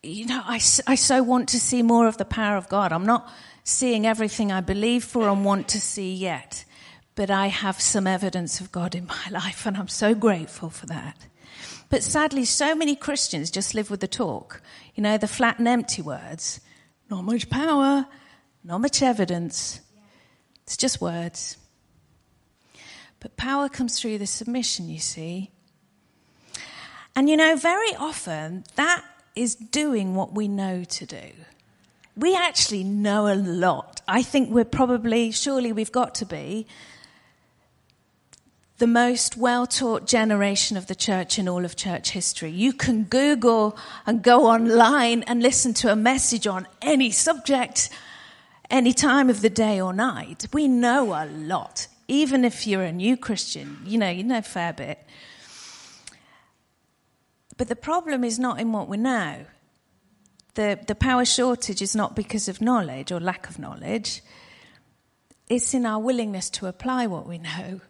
[0.05, 2.93] you know, I, I so want to see more of the power of God.
[2.93, 3.29] I'm not
[3.65, 6.65] seeing everything I believe for and want to see yet,
[7.17, 10.87] but I have some evidence of God in my life, and I'm so grateful for
[10.87, 11.27] that.
[11.95, 14.61] But sadly, so many Christians just live with the talk.
[14.97, 16.61] You know, the flat and empty words.
[17.09, 18.07] Not much power,
[18.65, 19.81] not much evidence.
[20.65, 21.57] It's just words.
[23.21, 25.53] But power comes through the submission, you see.
[27.15, 29.05] And you know, very often that
[29.37, 31.31] is doing what we know to do.
[32.17, 34.03] We actually know a lot.
[34.09, 36.67] I think we're probably, surely we've got to be,
[38.79, 42.51] the most well taught generation of the church in all of church history.
[42.51, 47.89] You can Google and go online and listen to a message on any subject,
[48.71, 50.47] any time of the day or night.
[50.53, 51.87] We know a lot.
[52.09, 54.99] Even if you're a new Christian, you know, you know a fair bit.
[57.57, 59.47] But the problem is not in what we know.
[60.55, 64.23] The, the power shortage is not because of knowledge or lack of knowledge.
[65.49, 67.81] It's in our willingness to apply what we know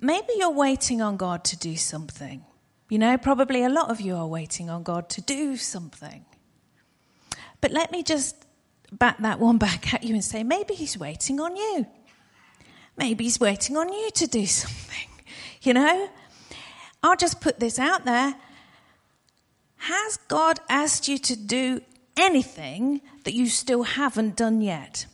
[0.00, 2.44] maybe you're waiting on God to do something.
[2.88, 6.24] You know, probably a lot of you are waiting on God to do something.
[7.60, 8.36] But let me just
[8.92, 11.86] bat that one back at you and say, maybe He's waiting on you.
[12.96, 15.08] Maybe He's waiting on you to do something.
[15.62, 16.08] You know?
[17.02, 18.34] I'll just put this out there.
[19.76, 21.80] Has God asked you to do
[22.16, 25.06] anything that you still haven't done yet?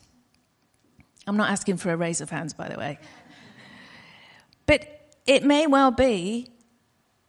[1.26, 2.98] I'm not asking for a raise of hands, by the way.
[4.66, 4.86] But
[5.26, 6.50] it may well be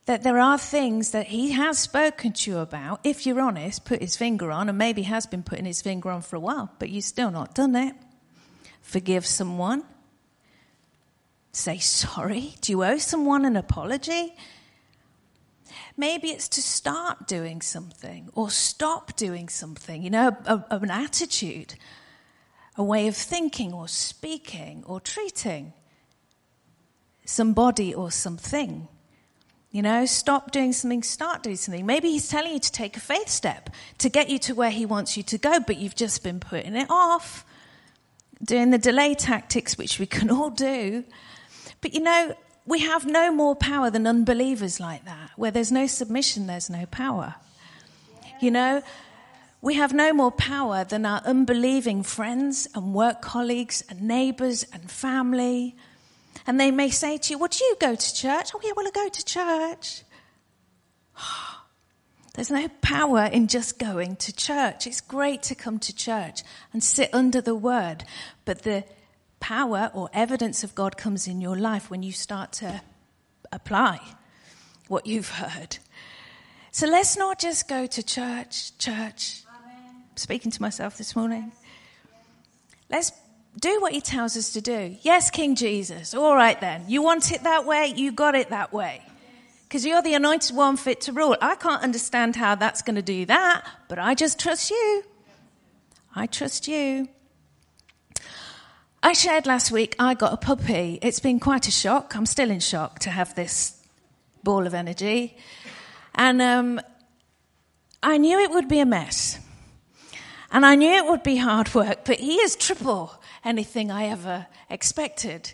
[0.06, 4.02] that there are things that he has spoken to you about, if you're honest, put
[4.02, 6.90] his finger on, and maybe has been putting his finger on for a while, but
[6.90, 7.96] you've still not done it.
[8.82, 9.84] Forgive someone.
[11.52, 12.54] Say sorry.
[12.62, 14.36] Do you owe someone an apology?
[15.98, 20.92] Maybe it's to start doing something or stop doing something, you know, a, a, an
[20.92, 21.76] attitude,
[22.78, 25.74] a way of thinking or speaking or treating
[27.26, 28.88] somebody or something.
[29.72, 31.86] You know, stop doing something, start doing something.
[31.86, 34.86] Maybe he's telling you to take a faith step to get you to where he
[34.86, 37.46] wants you to go, but you've just been putting it off,
[38.42, 41.04] doing the delay tactics, which we can all do.
[41.82, 42.36] But you know,
[42.66, 45.32] we have no more power than unbelievers like that.
[45.36, 47.36] Where there's no submission, there's no power.
[48.40, 48.82] You know,
[49.62, 54.90] we have no more power than our unbelieving friends and work colleagues and neighbors and
[54.90, 55.76] family
[56.48, 58.52] and they may say to you, Well, do you go to church?
[58.54, 60.04] Oh, yeah, well, I go to church.
[62.36, 64.88] There's no power in just going to church.
[64.88, 68.04] It's great to come to church and sit under the word,
[68.44, 68.84] but the
[69.40, 72.82] power or evidence of God comes in your life when you start to
[73.54, 74.00] apply
[74.88, 75.78] what you've heard.
[76.72, 79.44] So let's not just go to church, church.
[79.48, 80.04] Amen.
[80.16, 81.54] Speaking to myself this morning.
[82.90, 83.14] Let's
[83.60, 84.98] do what he tells us to do.
[85.02, 86.14] Yes, King Jesus.
[86.14, 86.86] All right then.
[86.88, 87.94] You want it that way?
[87.96, 89.02] You got it that way.
[89.64, 91.36] Because you're the anointed one fit to rule.
[91.42, 95.04] I can't understand how that's going to do that, but I just trust you.
[96.16, 97.10] I trust you.
[99.02, 101.00] I shared last week I got a puppy.
[101.02, 102.16] It's been quite a shock.
[102.16, 103.80] I'm still in shock to have this
[104.44, 105.38] ball of energy.
[106.14, 106.82] And um,
[108.02, 109.40] I knew it would be a mess.
[110.52, 114.48] And I knew it would be hard work, but he is triple anything I ever
[114.70, 115.54] expected.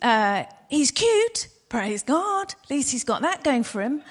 [0.00, 2.54] Uh, he's cute, praise God.
[2.62, 4.02] At least he's got that going for him.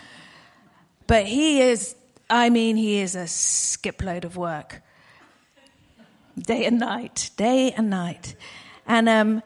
[1.07, 1.95] But he is,
[2.29, 4.81] I mean, he is a skipload of work.
[6.37, 8.35] Day and night, day and night.
[8.87, 9.43] And, um,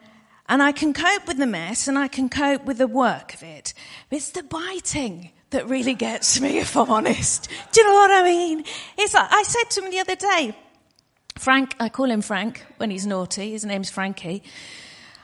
[0.48, 3.42] and I can cope with the mess and I can cope with the work of
[3.42, 3.74] it.
[4.10, 7.48] It's the biting that really gets me, if I'm honest.
[7.72, 8.64] Do you know what I mean?
[8.96, 10.56] It's like, I said to him the other day,
[11.40, 13.52] Frank, I call him Frank when he's naughty.
[13.52, 14.42] His name's Frankie.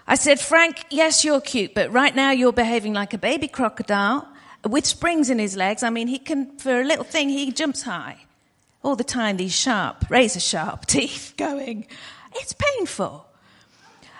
[0.06, 4.26] I said, Frank, yes, you're cute, but right now you're behaving like a baby crocodile
[4.64, 5.82] with springs in his legs.
[5.82, 8.16] I mean, he can, for a little thing, he jumps high.
[8.82, 11.86] All the time, these sharp, razor sharp teeth going.
[12.36, 13.26] It's painful.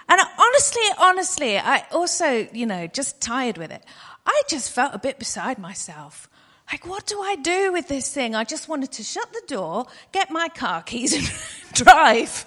[0.07, 3.83] And honestly, honestly, I also, you know, just tired with it.
[4.27, 6.29] I just felt a bit beside myself.
[6.71, 8.35] Like, what do I do with this thing?
[8.35, 11.31] I just wanted to shut the door, get my car keys, and
[11.75, 12.45] drive.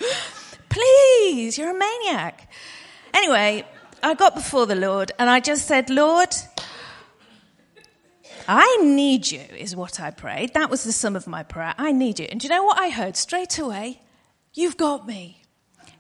[0.67, 2.51] Please, you're a maniac.
[3.13, 3.65] Anyway,
[4.03, 6.29] I got before the Lord and I just said, Lord,
[8.47, 10.53] I need you, is what I prayed.
[10.53, 11.73] That was the sum of my prayer.
[11.77, 12.27] I need you.
[12.29, 14.01] And do you know what I heard straight away?
[14.53, 15.43] You've got me.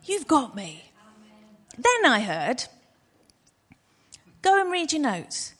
[0.03, 0.91] You've got me.
[1.77, 2.65] Then I heard,
[4.41, 5.53] go and read your notes.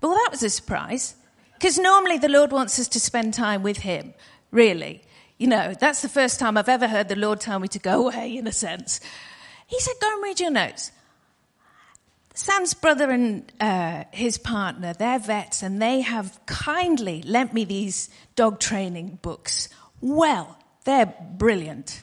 [0.00, 1.14] Well, that was a surprise
[1.58, 4.14] because normally the Lord wants us to spend time with Him,
[4.50, 5.02] really.
[5.38, 8.08] You know, that's the first time I've ever heard the Lord tell me to go
[8.08, 9.00] away, in a sense.
[9.66, 10.92] He said, Go and read your notes.
[12.34, 18.10] Sam's brother and uh, his partner, they're vets, and they have kindly lent me these
[18.34, 19.70] dog training books.
[20.02, 22.02] Well, they're brilliant.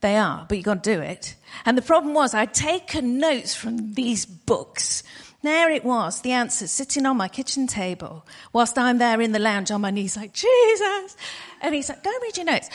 [0.00, 1.36] They are, but you've got to do it.
[1.64, 5.04] And the problem was, I'd taken notes from these books
[5.42, 9.38] there it was, the answer, sitting on my kitchen table, whilst I'm there in the
[9.38, 11.16] lounge on my knees, like, Jesus.
[11.60, 12.68] And he's like, go read your notes.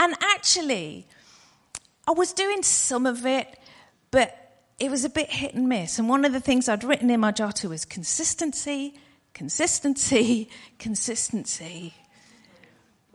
[0.00, 1.06] And actually,
[2.08, 3.58] I was doing some of it,
[4.10, 4.34] but
[4.80, 5.98] it was a bit hit and miss.
[5.98, 8.94] And one of the things I'd written in my jotter was consistency,
[9.32, 11.94] consistency, consistency.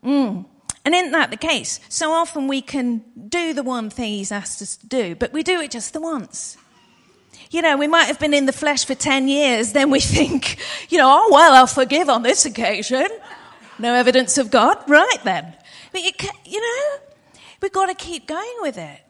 [0.02, 0.46] Mm.
[0.86, 1.82] And isn't that the case?
[1.90, 5.44] So often we can do the one thing he's asked us to do, but we
[5.44, 6.58] do it just the once
[7.54, 10.58] you know, we might have been in the flesh for 10 years, then we think,
[10.90, 13.08] you know, oh, well, I'll forgive on this occasion.
[13.80, 14.78] No evidence of God.
[14.88, 15.54] Right then.
[15.92, 16.12] But you,
[16.46, 17.00] you know,
[17.62, 19.02] we've got to keep going with it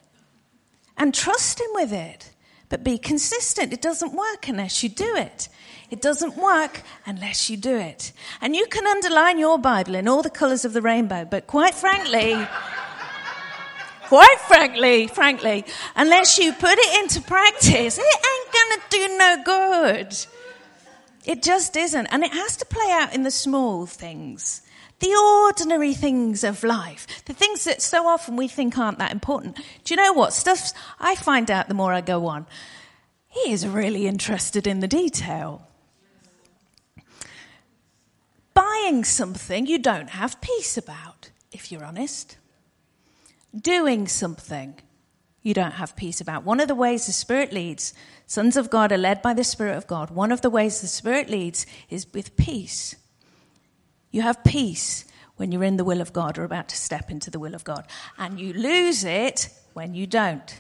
[0.97, 2.31] and trust Him with it.
[2.69, 3.71] But be consistent.
[3.71, 5.47] It doesn't work unless you do it.
[5.91, 8.13] It doesn't work unless you do it.
[8.41, 11.75] And you can underline your Bible in all the colors of the rainbow, but quite
[11.75, 12.33] frankly,
[14.13, 19.43] quite frankly, frankly, unless you put it into practice, it ain't going to do no
[19.43, 20.15] good.
[21.25, 22.05] It just isn't.
[22.11, 24.61] And it has to play out in the small things,
[24.99, 29.55] the ordinary things of life, the things that so often we think aren't that important.
[29.83, 30.33] Do you know what?
[30.33, 32.45] Stuff I find out the more I go on.
[33.29, 35.67] He is really interested in the detail.
[38.53, 42.37] Buying something you don't have peace about, if you're honest.
[43.59, 44.75] Doing something
[45.43, 46.43] you don't have peace about.
[46.43, 47.93] One of the ways the Spirit leads,
[48.25, 50.09] sons of God are led by the Spirit of God.
[50.09, 52.95] One of the ways the Spirit leads is with peace.
[54.09, 57.29] You have peace when you're in the will of God or about to step into
[57.29, 57.85] the will of God,
[58.17, 60.59] and you lose it when you don't.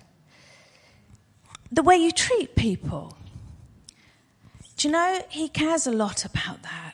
[1.71, 3.17] The way you treat people.
[4.75, 6.93] Do you know, He cares a lot about that.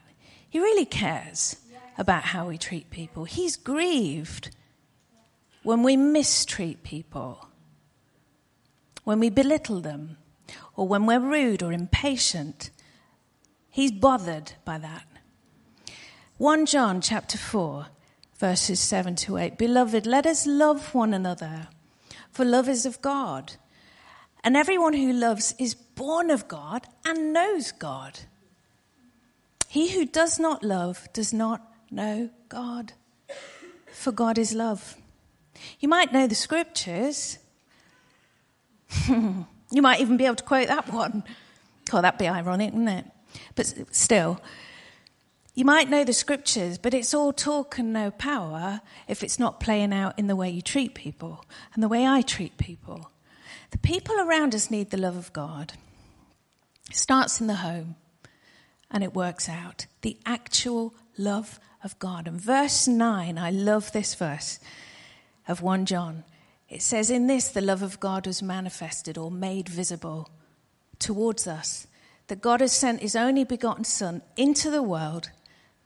[0.49, 1.55] He really cares
[1.97, 3.25] about how we treat people.
[3.25, 4.51] He's grieved
[5.63, 7.49] when we mistreat people
[9.09, 10.17] when we belittle them,
[10.75, 12.69] or when we're rude or impatient.
[13.67, 15.03] He's bothered by that.
[16.37, 17.87] 1 John chapter 4,
[18.37, 19.57] verses 7 to 8.
[19.57, 21.69] Beloved, let us love one another,
[22.29, 23.53] for love is of God.
[24.43, 28.19] And everyone who loves is born of God and knows God.
[29.67, 32.93] He who does not love does not know God,
[33.91, 34.98] for God is love.
[35.79, 37.37] You might know the scriptures,
[39.07, 41.23] you might even be able to quote that one.
[41.91, 43.05] Oh, that'd be ironic, wouldn't it?
[43.55, 44.41] But still,
[45.53, 49.59] you might know the scriptures, but it's all talk and no power if it's not
[49.59, 51.43] playing out in the way you treat people
[51.73, 53.11] and the way I treat people.
[53.71, 55.73] The people around us need the love of God.
[56.89, 57.95] It starts in the home
[58.89, 59.85] and it works out.
[60.01, 62.27] The actual love of God.
[62.27, 64.59] And verse 9, I love this verse
[65.49, 66.23] of 1 John.
[66.69, 70.29] It says, In this the love of God was manifested or made visible
[70.99, 71.87] towards us,
[72.27, 75.31] that God has sent his only begotten Son into the world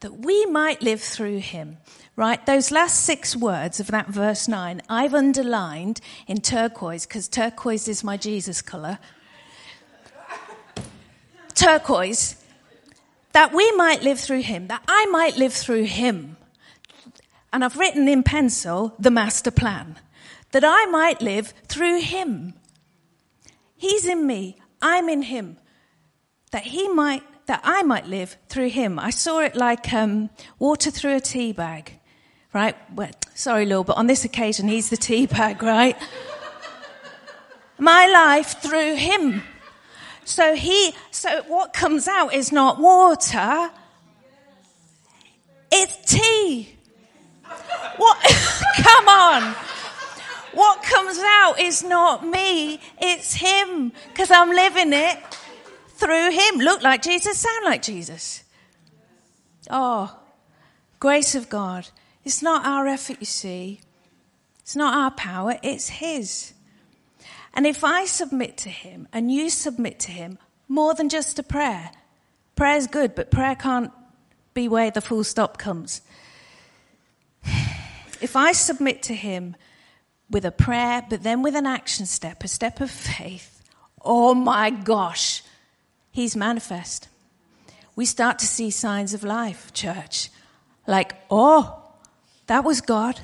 [0.00, 1.78] that we might live through him.
[2.14, 2.44] Right?
[2.44, 8.04] Those last six words of that verse 9, I've underlined in turquoise because turquoise is
[8.04, 8.98] my Jesus colour.
[11.54, 12.36] turquoise.
[13.32, 16.36] That we might live through him, that I might live through him.
[17.54, 20.00] And I've written in pencil the master plan
[20.50, 22.54] that I might live through him.
[23.76, 25.58] He's in me, I'm in him,
[26.50, 28.98] that he might, that I might live through him.
[28.98, 31.92] I saw it like um, water through a tea bag,
[32.52, 32.74] right?
[32.92, 35.96] Well, sorry, Lord, but on this occasion, he's the tea bag, right?
[37.78, 39.44] My life through him.
[40.24, 43.70] So he, so what comes out is not water,
[45.70, 46.74] it's tea.
[47.96, 48.18] What?
[48.82, 49.54] Come on.
[50.54, 55.18] What comes out is not me, it's Him, because I'm living it
[55.88, 56.58] through Him.
[56.58, 58.44] Look like Jesus, sound like Jesus.
[59.68, 60.16] Oh,
[61.00, 61.88] grace of God.
[62.24, 63.80] It's not our effort, you see.
[64.60, 66.52] It's not our power, it's His.
[67.52, 71.42] And if I submit to Him and you submit to Him, more than just a
[71.42, 71.90] prayer,
[72.54, 73.90] prayer is good, but prayer can't
[74.54, 76.00] be where the full stop comes.
[78.24, 79.54] If I submit to Him
[80.30, 83.62] with a prayer, but then with an action step, a step of faith,
[84.00, 85.42] oh my gosh,
[86.10, 87.08] He's manifest.
[87.94, 90.30] We start to see signs of life, church.
[90.86, 91.82] Like, oh,
[92.46, 93.20] that was God.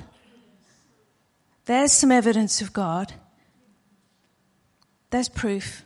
[1.65, 3.11] There's some evidence of God.
[5.09, 5.83] There's proof.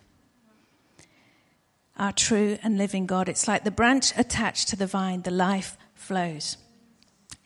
[1.96, 3.30] Our true and living God.
[3.30, 6.58] It's like the branch attached to the vine, the life flows.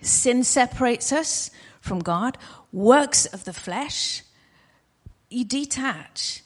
[0.02, 2.38] Sin separates us from God
[2.72, 4.24] works of the flesh,
[5.30, 6.44] you detach.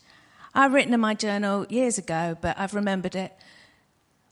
[0.53, 3.33] I've written in my journal years ago, but I've remembered it.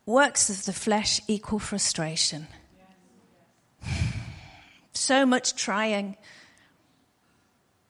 [0.06, 2.48] Works of the flesh equal frustration.
[4.94, 6.18] so much trying,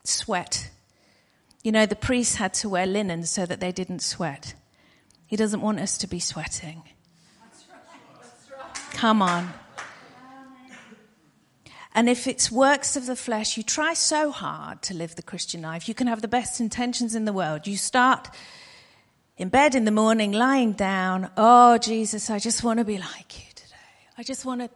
[0.04, 0.70] sweat.
[1.64, 4.56] You know, the priests had to wear linen so that they didn't sweat.
[5.28, 6.84] He doesn't want us to be sweating.
[8.94, 9.54] Come on.
[11.94, 15.62] And if it's works of the flesh, you try so hard to live the Christian
[15.62, 15.90] life.
[15.90, 17.68] You can have the best intentions in the world.
[17.68, 18.30] You start
[19.38, 21.30] in bed in the morning, lying down.
[21.36, 23.76] Oh, Jesus, I just want to be like you today.
[24.18, 24.70] I just want to,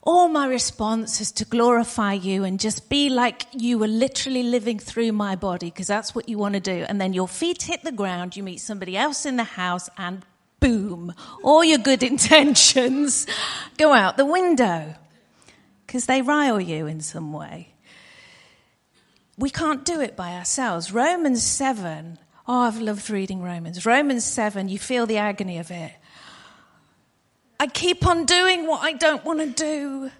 [0.00, 4.78] all my response is to glorify you and just be like you were literally living
[4.78, 6.86] through my body because that's what you want to do.
[6.88, 10.24] And then your feet hit the ground, you meet somebody else in the house, and
[10.58, 13.26] boom, all your good intentions
[13.76, 14.94] go out the window
[15.86, 17.72] because they rile you in some way.
[19.38, 20.92] We can't do it by ourselves.
[20.92, 22.18] Romans 7,
[22.48, 23.84] oh, I've loved reading Romans.
[23.84, 25.92] Romans 7, you feel the agony of it.
[27.60, 30.10] I keep on doing what I don't want to do.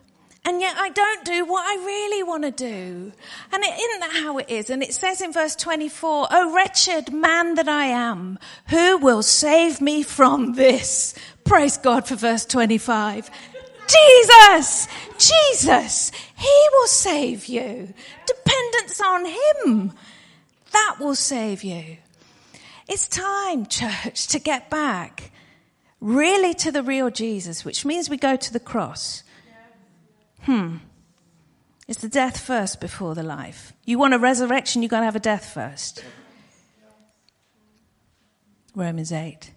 [0.44, 3.12] And yet I don't do what I really want to do.
[3.52, 4.70] And is isn't that how it is?
[4.70, 8.38] And it says in verse 24, Oh wretched man that I am,
[8.68, 11.14] who will save me from this?
[11.44, 13.28] Praise God for verse 25.
[13.86, 17.92] Jesus, Jesus, He will save you.
[18.26, 19.92] Dependence on Him,
[20.72, 21.98] that will save you.
[22.88, 25.32] It's time, church, to get back
[26.00, 29.22] really to the real Jesus, which means we go to the cross.
[30.42, 30.76] Hmm.
[31.88, 33.72] It's the death first before the life.
[33.84, 36.04] You want a resurrection, you've got to have a death first.
[38.74, 39.50] Romans 8.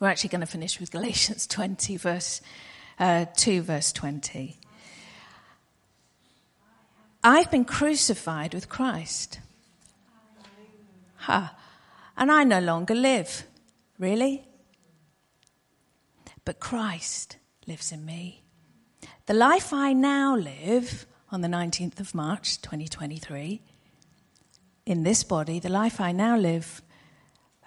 [0.00, 2.40] We're actually going to finish with Galatians 20, verse
[2.98, 4.56] uh, 2, verse 20.
[7.22, 9.40] I've been crucified with Christ.
[11.16, 11.52] Ha.
[11.52, 11.56] Huh.
[12.16, 13.44] And I no longer live.
[13.98, 14.42] Really?
[16.46, 17.36] But Christ
[17.66, 18.42] lives in me.
[19.26, 23.60] The life I now live on the 19th of March 2023,
[24.86, 26.80] in this body, the life I now live,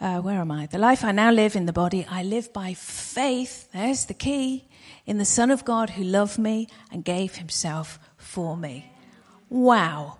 [0.03, 0.65] uh, where am I?
[0.65, 4.67] The life I now live in the body, I live by faith, there's the key,
[5.05, 8.91] in the Son of God who loved me and gave himself for me.
[9.49, 10.17] Wow.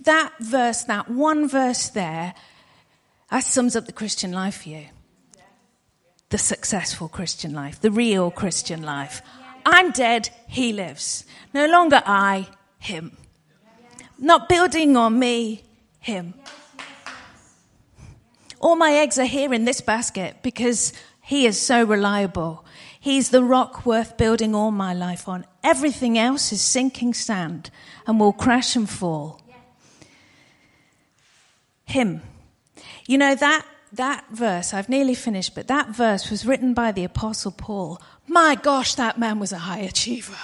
[0.00, 2.32] That verse, that one verse there,
[3.30, 4.86] that sums up the Christian life for you.
[6.30, 9.20] The successful Christian life, the real Christian life.
[9.66, 11.24] I'm dead, he lives.
[11.52, 12.48] No longer I,
[12.78, 13.18] him.
[14.18, 15.64] Not building on me,
[16.00, 16.32] him.
[18.62, 22.64] All my eggs are here in this basket because he is so reliable.
[22.98, 25.44] He's the rock worth building all my life on.
[25.62, 27.70] Everything else is sinking sand
[28.06, 29.40] and will crash and fall.
[31.84, 32.22] Him.
[33.06, 37.04] You know, that, that verse, I've nearly finished, but that verse was written by the
[37.04, 38.00] Apostle Paul
[38.32, 40.38] my gosh, that man was a high achiever.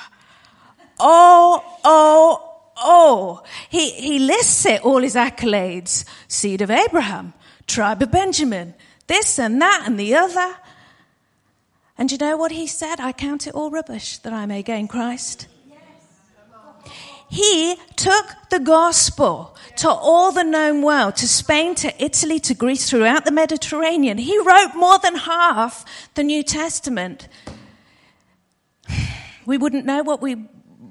[1.01, 3.43] Oh, oh, oh.
[3.69, 6.05] He, he lists it, all his accolades.
[6.27, 7.35] Seed of Abraham,
[7.69, 8.75] tribe of Benjamin,
[9.07, 10.57] this and that and the other.
[11.97, 13.01] And you know what he said?
[13.01, 15.47] I count it all rubbish that I may gain Christ.
[17.31, 22.89] He took the gospel to all the known world, to Spain, to Italy, to Greece,
[22.89, 24.17] throughout the Mediterranean.
[24.17, 27.29] He wrote more than half the New Testament.
[29.47, 30.37] We wouldn't know what we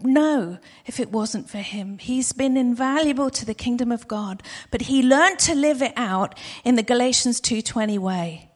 [0.03, 1.97] know if it wasn't for him.
[1.97, 6.37] He's been invaluable to the kingdom of God, but he learned to live it out
[6.63, 8.51] in the Galatians 2:20 way.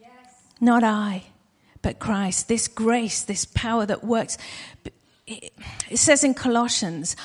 [0.00, 0.10] Yes.
[0.60, 1.24] Not I,
[1.82, 2.48] but Christ.
[2.48, 4.38] This grace, this power that works.
[5.26, 7.16] It says in Colossians,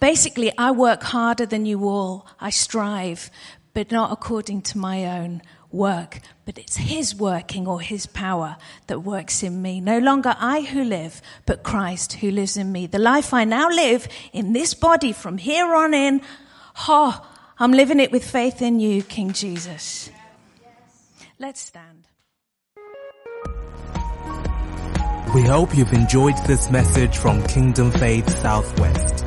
[0.00, 2.26] basically, I work harder than you all.
[2.40, 3.30] I strive,
[3.74, 5.42] but not according to my own
[5.72, 8.56] work, but it's His working or His power
[8.86, 9.80] that works in me.
[9.80, 12.86] No longer I who live, but Christ who lives in me.
[12.86, 16.20] The life I now live in this body from here on in,
[16.88, 17.26] oh,
[17.58, 20.10] I'm living it with faith in you, King Jesus.
[21.38, 22.08] Let's stand.
[25.34, 29.24] We hope you've enjoyed this message from Kingdom Faith Southwest.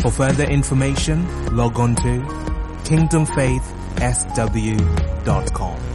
[0.00, 5.93] For further information, log on to Kingdom Faith sw.com.